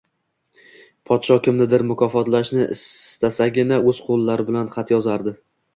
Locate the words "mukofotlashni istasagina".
1.91-3.81